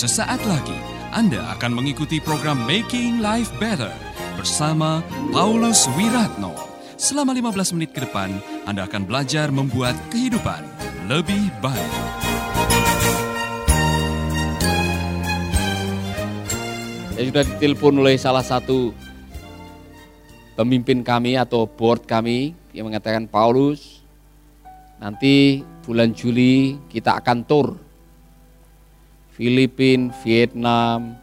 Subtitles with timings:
[0.00, 0.80] Sesaat lagi
[1.12, 3.92] Anda akan mengikuti program Making Life Better
[4.32, 6.56] bersama Paulus Wiratno.
[6.96, 8.32] Selama 15 menit ke depan,
[8.64, 10.64] Anda akan belajar membuat kehidupan
[11.04, 11.92] lebih baik.
[17.12, 18.96] Saya sudah ditelepon oleh salah satu
[20.56, 24.00] pemimpin kami atau board kami yang mengatakan Paulus,
[24.96, 27.89] nanti bulan Juli kita akan tur
[29.40, 31.16] Filipina, Vietnam,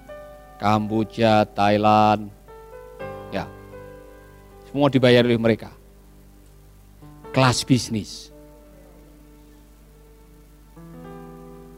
[0.57, 2.33] Kamboja, Thailand,
[3.29, 3.45] ya
[4.65, 5.69] semua dibayar oleh mereka.
[7.29, 8.33] Kelas bisnis.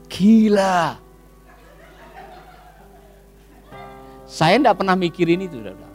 [0.07, 0.95] Gila.
[4.23, 5.91] Saya tidak pernah mikirin itu, saudara.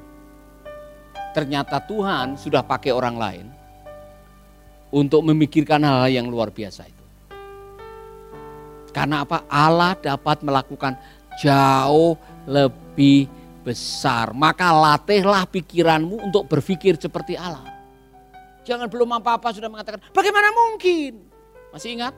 [1.32, 3.46] Ternyata Tuhan sudah pakai orang lain
[4.92, 7.03] untuk memikirkan hal-hal yang luar biasa itu.
[8.94, 9.42] Karena apa?
[9.50, 10.94] Allah dapat melakukan
[11.42, 12.14] jauh
[12.46, 13.26] lebih
[13.66, 14.30] besar.
[14.30, 17.66] Maka latihlah pikiranmu untuk berpikir seperti Allah.
[18.62, 21.20] Jangan belum apa-apa sudah mengatakan, bagaimana mungkin?
[21.74, 22.14] Masih ingat?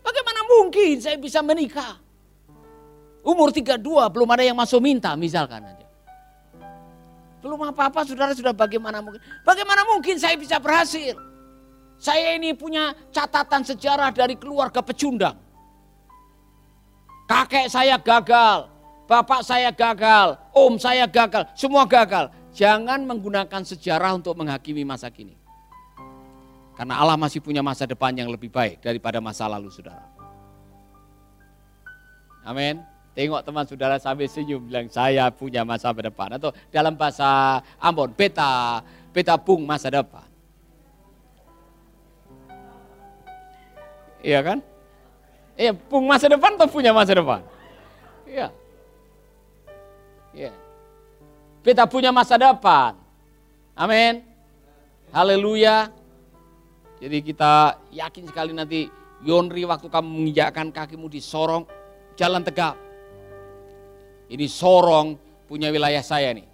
[0.00, 1.98] Bagaimana mungkin saya bisa menikah?
[3.26, 5.86] Umur 32 belum ada yang masuk minta misalkan aja.
[7.42, 9.18] Belum apa-apa saudara sudah bagaimana mungkin.
[9.42, 11.18] Bagaimana mungkin saya bisa berhasil?
[11.96, 15.36] Saya ini punya catatan sejarah dari keluarga pecundang.
[17.26, 18.70] Kakek saya gagal,
[19.10, 22.30] bapak saya gagal, om saya gagal, semua gagal.
[22.56, 25.34] Jangan menggunakan sejarah untuk menghakimi masa kini.
[26.76, 30.04] Karena Allah masih punya masa depan yang lebih baik daripada masa lalu saudara.
[32.44, 32.84] Amin.
[33.16, 36.36] Tengok teman saudara sambil senyum bilang saya punya masa depan.
[36.36, 40.25] Atau dalam bahasa Ambon, beta, beta pung masa depan.
[44.24, 44.58] Iya kan?
[45.56, 47.40] Iya, pung masa depan atau punya masa depan?
[48.28, 48.52] Iya.
[50.36, 50.52] Iya.
[51.64, 52.92] Kita punya masa depan.
[53.72, 54.20] Amin.
[55.10, 55.88] Haleluya.
[57.00, 58.88] Jadi kita yakin sekali nanti
[59.24, 61.64] Yonri waktu kamu menginjakkan kakimu di sorong
[62.16, 62.76] jalan tegap.
[64.28, 65.16] Ini sorong
[65.48, 66.44] punya wilayah saya nih.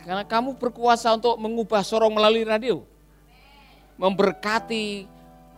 [0.00, 2.80] Karena kamu berkuasa untuk mengubah sorong melalui radio.
[4.00, 5.04] Memberkati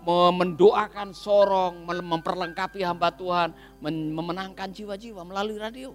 [0.07, 5.91] mendoakan sorong, memperlengkapi hamba Tuhan, memenangkan jiwa-jiwa melalui radio.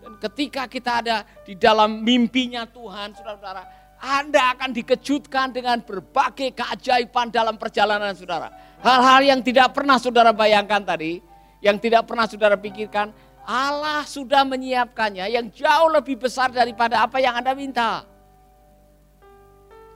[0.00, 3.62] Dan ketika kita ada di dalam mimpinya Tuhan, saudara-saudara,
[3.98, 8.48] Anda akan dikejutkan dengan berbagai keajaiban dalam perjalanan saudara.
[8.78, 11.18] Hal-hal yang tidak pernah saudara bayangkan tadi,
[11.60, 13.10] yang tidak pernah saudara pikirkan,
[13.42, 18.06] Allah sudah menyiapkannya yang jauh lebih besar daripada apa yang Anda minta.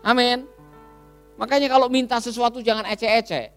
[0.03, 0.51] Amin.
[1.43, 3.51] Makanya kalau minta sesuatu jangan ece-ece.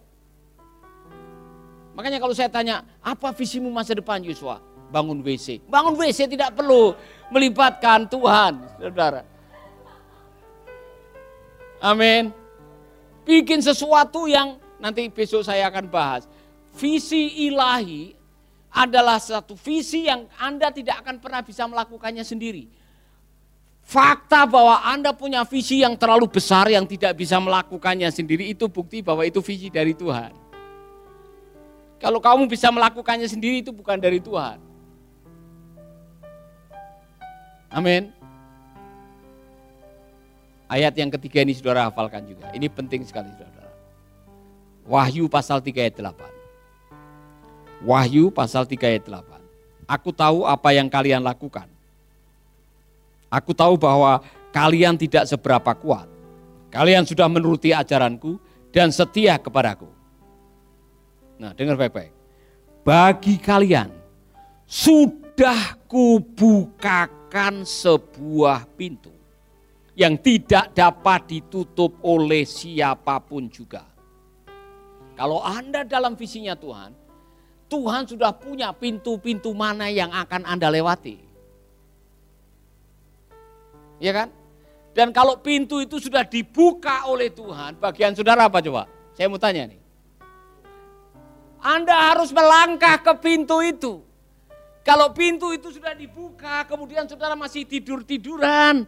[1.94, 4.58] Makanya kalau saya tanya, apa visimu masa depan Yusua?
[4.90, 5.62] Bangun WC.
[5.70, 6.98] Bangun WC tidak perlu
[7.30, 9.22] melibatkan Tuhan, saudara.
[11.78, 12.34] Amin.
[13.22, 16.26] Bikin sesuatu yang nanti besok saya akan bahas.
[16.74, 18.18] Visi ilahi
[18.74, 22.66] adalah satu visi yang Anda tidak akan pernah bisa melakukannya sendiri
[23.86, 28.98] Fakta bahwa Anda punya visi yang terlalu besar yang tidak bisa melakukannya sendiri itu bukti
[28.98, 30.34] bahwa itu visi dari Tuhan.
[32.02, 34.58] Kalau kamu bisa melakukannya sendiri itu bukan dari Tuhan.
[37.70, 38.10] Amin.
[40.66, 42.50] Ayat yang ketiga ini saudara hafalkan juga.
[42.58, 43.70] Ini penting sekali saudara.
[44.82, 47.86] Wahyu pasal 3 ayat 8.
[47.86, 49.86] Wahyu pasal 3 ayat 8.
[49.86, 51.75] Aku tahu apa yang kalian lakukan
[53.26, 54.22] Aku tahu bahwa
[54.54, 56.06] kalian tidak seberapa kuat.
[56.70, 58.38] Kalian sudah menuruti ajaranku
[58.70, 59.88] dan setia kepadaku.
[61.36, 62.12] Nah, dengar baik-baik.
[62.86, 63.90] Bagi kalian
[64.64, 69.10] sudah kubukakan sebuah pintu
[69.96, 73.82] yang tidak dapat ditutup oleh siapa pun juga.
[75.16, 76.92] Kalau Anda dalam visinya Tuhan,
[77.66, 81.25] Tuhan sudah punya pintu-pintu mana yang akan Anda lewati.
[84.00, 84.28] Ya kan?
[84.96, 88.88] Dan kalau pintu itu sudah dibuka oleh Tuhan, bagian saudara apa coba?
[89.12, 89.80] Saya mau tanya nih.
[91.60, 94.00] Anda harus melangkah ke pintu itu.
[94.86, 98.86] Kalau pintu itu sudah dibuka, kemudian saudara masih tidur-tiduran,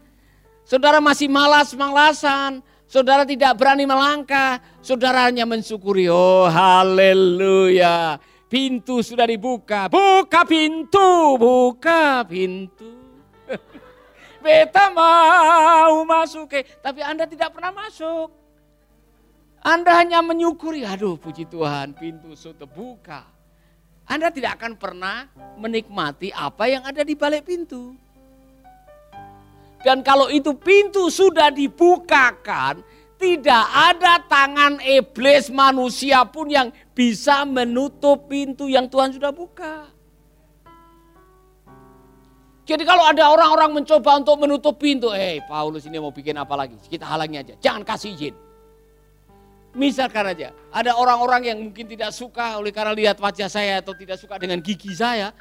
[0.62, 8.14] saudara masih malas-malasan, saudara tidak berani melangkah, saudara hanya mensyukuri, oh haleluya,
[8.46, 12.97] pintu sudah dibuka, buka pintu, buka pintu.
[14.38, 18.30] Beta mau masuk, tapi Anda tidak pernah masuk.
[19.58, 23.26] Anda hanya menyukuri, aduh puji Tuhan pintu sudah terbuka.
[24.08, 27.92] Anda tidak akan pernah menikmati apa yang ada di balik pintu.
[29.84, 32.80] Dan kalau itu pintu sudah dibukakan,
[33.18, 39.97] tidak ada tangan iblis manusia pun yang bisa menutup pintu yang Tuhan sudah buka.
[42.68, 46.52] Jadi kalau ada orang-orang mencoba untuk menutup pintu, eh hey, Paulus ini mau bikin apa
[46.52, 46.76] lagi?
[46.76, 48.36] Kita halangi aja, jangan kasih izin.
[49.72, 54.20] Misalkan aja, ada orang-orang yang mungkin tidak suka oleh karena lihat wajah saya atau tidak
[54.20, 55.32] suka dengan gigi saya.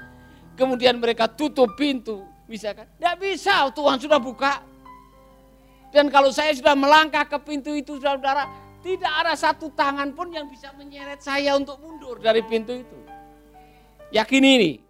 [0.56, 2.88] Kemudian mereka tutup pintu, misalkan.
[2.96, 4.64] Tidak bisa, Tuhan sudah buka.
[5.92, 8.48] Dan kalau saya sudah melangkah ke pintu itu, saudara,
[8.80, 12.98] tidak ada satu tangan pun yang bisa menyeret saya untuk mundur dari pintu itu.
[14.16, 14.87] Yakin ini,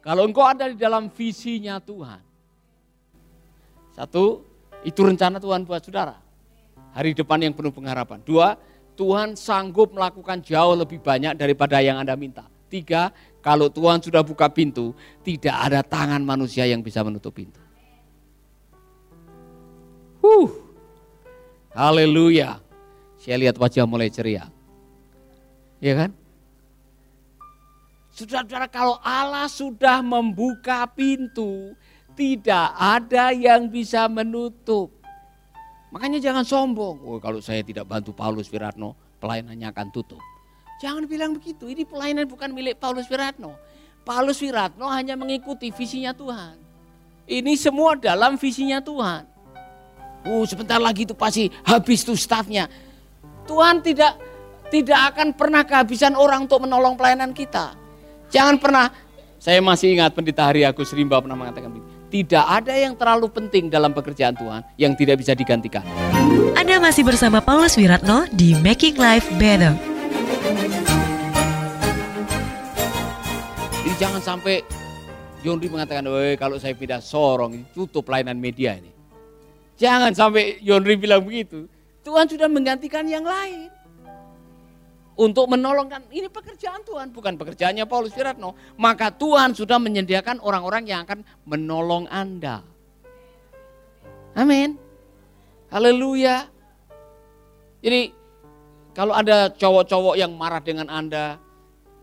[0.00, 2.20] kalau engkau ada di dalam visinya Tuhan.
[3.92, 4.44] Satu,
[4.80, 6.16] itu rencana Tuhan buat saudara.
[6.96, 8.24] Hari depan yang penuh pengharapan.
[8.24, 8.56] Dua,
[8.96, 12.48] Tuhan sanggup melakukan jauh lebih banyak daripada yang Anda minta.
[12.70, 13.12] Tiga,
[13.44, 17.60] kalau Tuhan sudah buka pintu, tidak ada tangan manusia yang bisa menutup pintu.
[20.20, 20.48] Huh.
[21.72, 22.60] Haleluya.
[23.20, 24.48] Saya lihat wajah mulai ceria.
[25.80, 26.10] Ya kan?
[28.20, 31.72] Saudara-saudara kalau Allah sudah membuka pintu,
[32.12, 34.92] tidak ada yang bisa menutup.
[35.88, 37.00] Makanya jangan sombong.
[37.00, 38.92] Oh, kalau saya tidak bantu Paulus Wiratno,
[39.24, 40.20] pelayanannya akan tutup.
[40.84, 41.64] Jangan bilang begitu.
[41.64, 43.56] Ini pelayanan bukan milik Paulus Wiratno.
[44.04, 46.60] Paulus Wiratno hanya mengikuti visinya Tuhan.
[47.24, 49.24] Ini semua dalam visinya Tuhan.
[50.28, 52.68] Oh, sebentar lagi itu pasti habis tuh staffnya.
[53.48, 54.12] Tuhan tidak
[54.68, 57.80] tidak akan pernah kehabisan orang untuk menolong pelayanan kita.
[58.30, 58.94] Jangan pernah,
[59.42, 63.66] saya masih ingat pendeta Hari Agus Rimba pernah mengatakan begini, tidak ada yang terlalu penting
[63.66, 65.82] dalam pekerjaan Tuhan yang tidak bisa digantikan.
[66.54, 69.74] Anda masih bersama Paulus Wiratno di Making Life Better.
[73.82, 74.62] Jadi jangan sampai
[75.42, 76.06] Yonri mengatakan,
[76.38, 78.94] kalau saya pindah sorong, tutup pelayanan media ini.
[79.74, 81.66] Jangan sampai Yonri bilang begitu.
[82.06, 83.74] Tuhan sudah menggantikan yang lain
[85.20, 91.04] untuk menolongkan ini pekerjaan Tuhan bukan pekerjaannya Paulus Wiratno maka Tuhan sudah menyediakan orang-orang yang
[91.04, 92.64] akan menolong Anda.
[94.32, 94.80] Amin.
[95.68, 96.48] Haleluya.
[97.84, 98.16] Jadi
[98.96, 101.36] kalau ada cowok-cowok yang marah dengan Anda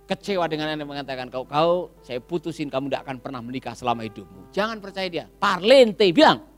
[0.07, 4.53] kecewa dengan Anda mengatakan kau kau saya putusin kamu tidak akan pernah menikah selama hidupmu.
[4.55, 5.25] Jangan percaya dia.
[5.27, 6.56] Parlente bilang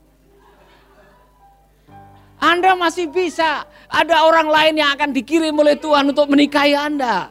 [2.40, 3.68] anda masih bisa.
[3.92, 7.28] Ada orang lain yang akan dikirim oleh Tuhan untuk menikahi Anda.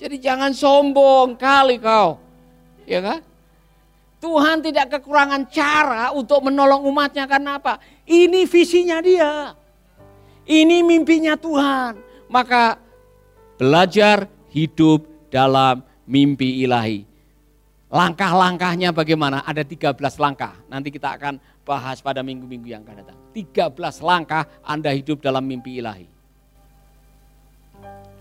[0.00, 2.16] Jadi jangan sombong kali kau.
[2.88, 3.20] Ya kan?
[4.16, 7.76] Tuhan tidak kekurangan cara untuk menolong umatnya karena apa?
[8.08, 9.52] Ini visinya dia.
[10.48, 12.00] Ini mimpinya Tuhan.
[12.32, 12.80] Maka
[13.60, 17.04] belajar hidup dalam mimpi ilahi.
[17.92, 19.44] Langkah-langkahnya bagaimana?
[19.44, 20.56] Ada 13 langkah.
[20.66, 23.18] Nanti kita akan bahas pada minggu-minggu yang akan datang.
[23.34, 23.74] 13
[24.06, 26.06] langkah Anda hidup dalam mimpi ilahi.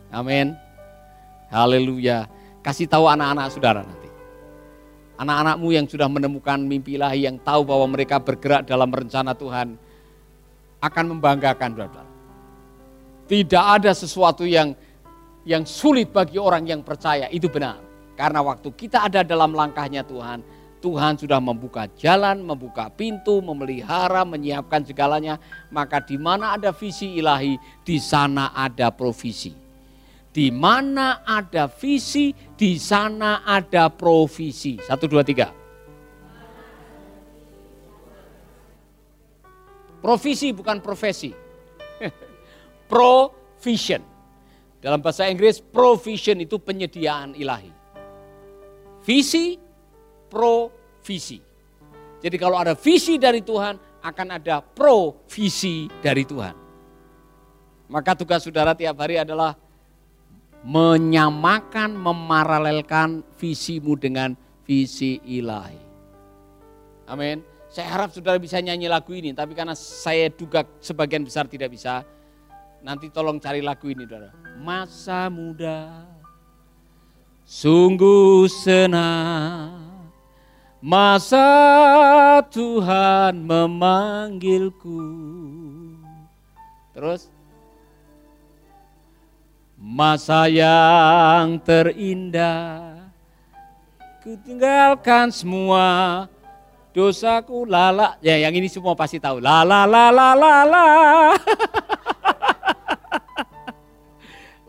[0.10, 0.58] Amin.
[1.54, 2.26] Haleluya.
[2.66, 4.10] Kasih tahu anak-anak saudara nanti.
[5.22, 9.78] Anak-anakmu yang sudah menemukan mimpi ilahi yang tahu bahwa mereka bergerak dalam rencana Tuhan
[10.82, 12.04] akan membanggakan saudara.
[13.30, 14.74] Tidak ada sesuatu yang
[15.46, 17.78] yang sulit bagi orang yang percaya, itu benar.
[18.18, 20.42] Karena waktu kita ada dalam langkahnya Tuhan,
[20.86, 25.42] Tuhan sudah membuka jalan, membuka pintu, memelihara, menyiapkan segalanya.
[25.74, 29.50] Maka di mana ada visi ilahi, di sana ada provisi.
[30.30, 34.78] Di mana ada visi, di sana ada provisi.
[34.78, 35.50] Satu, dua, tiga.
[40.06, 41.34] Provisi bukan profesi.
[42.94, 44.06] Provision.
[44.78, 47.74] Dalam bahasa Inggris, provision itu penyediaan ilahi.
[49.02, 49.65] Visi,
[50.36, 51.40] provisi.
[52.20, 56.56] Jadi kalau ada visi dari Tuhan, akan ada provisi dari Tuhan.
[57.88, 59.56] Maka tugas saudara tiap hari adalah
[60.66, 65.80] menyamakan, memaralelkan visimu dengan visi ilahi.
[67.06, 67.46] Amin.
[67.70, 72.02] Saya harap saudara bisa nyanyi lagu ini, tapi karena saya duga sebagian besar tidak bisa,
[72.82, 74.34] nanti tolong cari lagu ini saudara.
[74.58, 76.08] Masa muda,
[77.46, 79.85] sungguh senang
[80.86, 81.50] Masa
[82.54, 85.02] Tuhan memanggilku.
[86.94, 87.26] Terus?
[89.82, 93.02] Masa yang terindah
[94.22, 96.30] ku tinggalkan semua.
[96.94, 99.42] Dosaku lala ya yang ini semua pasti tahu.
[99.42, 100.86] Lala lala lala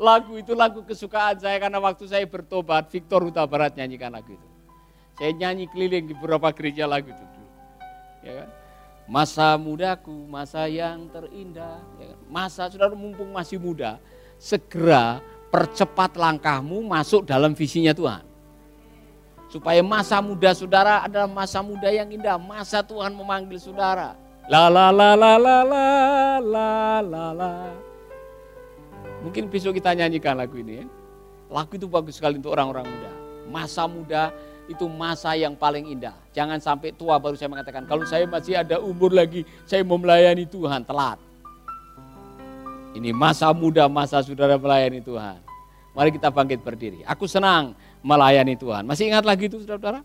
[0.00, 4.56] Lagu itu lagu kesukaan saya karena waktu saya bertobat, Victor Huta Barat nyanyikan lagu itu.
[5.16, 7.25] Saya nyanyi keliling di beberapa gereja lagu itu.
[8.20, 8.49] Ya kan?
[9.06, 11.80] Masa mudaku, masa yang terindah.
[11.96, 12.18] Ya kan?
[12.28, 13.96] Masa, saudara mumpung masih muda,
[14.37, 18.26] segera percepat langkahmu masuk dalam visinya Tuhan.
[19.46, 22.37] Supaya masa muda saudara adalah masa muda yang indah.
[22.37, 24.18] Masa Tuhan memanggil saudara.
[24.50, 25.88] La la la la la la
[26.42, 26.70] la
[27.00, 27.52] la la.
[29.23, 30.87] Mungkin besok kita nyanyikan lagu ini ya.
[31.46, 33.12] Lagu itu bagus sekali untuk orang-orang muda.
[33.46, 34.35] Masa muda
[34.66, 36.14] itu masa yang paling indah.
[36.35, 40.46] Jangan sampai tua baru saya mengatakan, kalau saya masih ada umur lagi, saya mau melayani
[40.46, 41.18] Tuhan, telat.
[42.96, 45.38] Ini masa muda, masa saudara melayani Tuhan.
[45.96, 47.00] Mari kita bangkit berdiri.
[47.08, 48.85] Aku senang melayani Tuhan.
[48.85, 50.00] Masih ingat lagi itu saudara-saudara?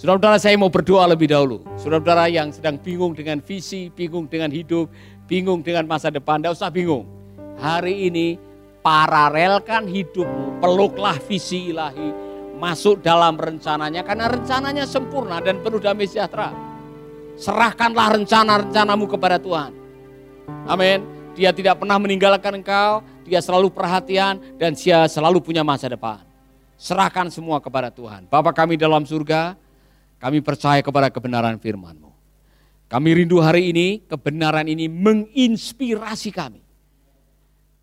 [0.00, 1.60] Saudara-saudara saya mau berdoa lebih dahulu.
[1.76, 4.88] Saudara-saudara yang sedang bingung dengan visi, bingung dengan hidup,
[5.28, 7.04] bingung dengan masa depan, tidak usah bingung.
[7.60, 8.40] Hari ini
[8.80, 12.16] paralelkan hidupmu, peluklah visi ilahi,
[12.60, 16.52] masuk dalam rencananya karena rencananya sempurna dan penuh damai sejahtera.
[17.40, 19.72] Serahkanlah rencana-rencanamu kepada Tuhan.
[20.68, 21.00] Amin.
[21.32, 26.20] Dia tidak pernah meninggalkan engkau, dia selalu perhatian dan dia selalu punya masa depan.
[26.76, 28.28] Serahkan semua kepada Tuhan.
[28.28, 29.56] Bapak kami dalam surga,
[30.20, 32.12] kami percaya kepada kebenaran firman-Mu.
[32.92, 36.60] Kami rindu hari ini, kebenaran ini menginspirasi kami.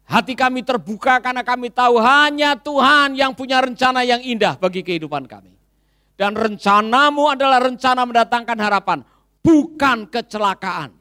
[0.07, 5.27] Hati kami terbuka karena kami tahu hanya Tuhan yang punya rencana yang indah bagi kehidupan
[5.27, 5.51] kami.
[6.15, 9.03] Dan rencanamu adalah rencana mendatangkan harapan,
[9.43, 10.95] bukan kecelakaan.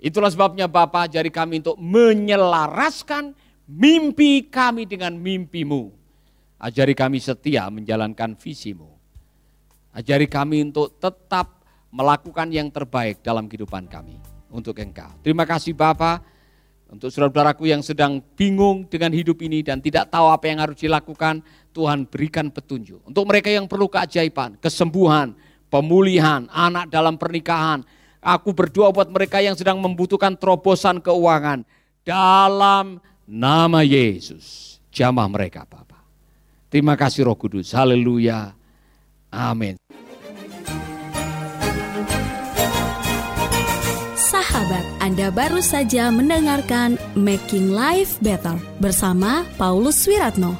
[0.00, 3.36] Itulah sebabnya Bapak ajari kami untuk menyelaraskan
[3.68, 5.92] mimpi kami dengan mimpimu.
[6.62, 8.88] Ajari kami setia menjalankan visimu.
[9.92, 14.16] Ajari kami untuk tetap melakukan yang terbaik dalam kehidupan kami
[14.48, 15.10] untuk engkau.
[15.20, 16.22] Terima kasih Bapak
[16.90, 21.38] untuk saudara-saudaraku yang sedang bingung dengan hidup ini dan tidak tahu apa yang harus dilakukan,
[21.70, 23.06] Tuhan berikan petunjuk.
[23.06, 25.32] Untuk mereka yang perlu keajaiban, kesembuhan,
[25.70, 27.86] pemulihan, anak dalam pernikahan,
[28.18, 31.62] aku berdoa buat mereka yang sedang membutuhkan terobosan keuangan
[32.02, 34.76] dalam nama Yesus.
[34.90, 36.02] Jamah mereka Bapak.
[36.68, 37.70] Terima kasih Roh Kudus.
[37.70, 38.52] Haleluya.
[39.30, 39.79] Amin.
[45.10, 50.54] Anda baru saja mendengarkan Making Life Better bersama Paulus Wiratno.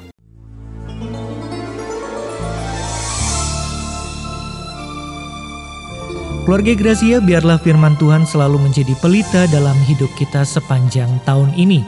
[6.43, 11.87] Keluarga Gracia, biarlah firman Tuhan selalu menjadi pelita dalam hidup kita sepanjang tahun ini.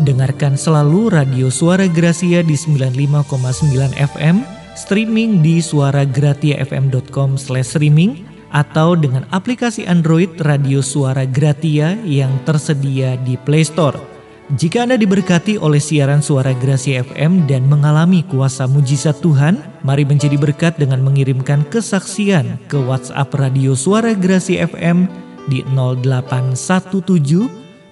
[0.00, 3.28] Dengarkan selalu radio Suara Gracia di 95,9
[4.16, 4.48] FM
[4.80, 13.64] streaming di suaragratiafm.com streaming atau dengan aplikasi Android Radio Suara Gratia yang tersedia di Play
[13.64, 14.18] Store.
[14.56, 20.40] Jika Anda diberkati oleh siaran suara Gracia FM dan mengalami kuasa mujizat Tuhan, mari menjadi
[20.40, 25.04] berkat dengan mengirimkan kesaksian ke WhatsApp Radio Suara Gracia FM
[25.52, 27.44] di 0817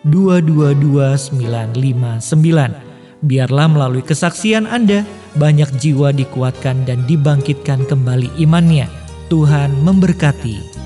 [0.09, 3.21] 222 959.
[3.21, 5.05] Biarlah melalui kesaksian Anda,
[5.37, 8.89] banyak jiwa dikuatkan dan dibangkitkan kembali imannya.
[9.27, 10.86] Tuhan memberkati.